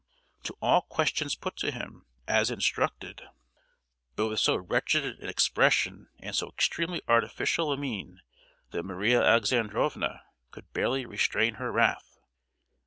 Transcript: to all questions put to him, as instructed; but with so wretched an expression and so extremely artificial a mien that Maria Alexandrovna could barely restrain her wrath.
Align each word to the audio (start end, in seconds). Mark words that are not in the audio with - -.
to 0.41 0.57
all 0.63 0.81
questions 0.81 1.35
put 1.35 1.55
to 1.55 1.69
him, 1.69 2.07
as 2.27 2.49
instructed; 2.49 3.21
but 4.15 4.29
with 4.29 4.39
so 4.39 4.55
wretched 4.55 5.03
an 5.05 5.29
expression 5.29 6.07
and 6.17 6.35
so 6.35 6.49
extremely 6.49 7.03
artificial 7.07 7.71
a 7.71 7.77
mien 7.77 8.19
that 8.71 8.81
Maria 8.81 9.21
Alexandrovna 9.21 10.23
could 10.49 10.73
barely 10.73 11.05
restrain 11.05 11.53
her 11.61 11.71
wrath. 11.71 12.17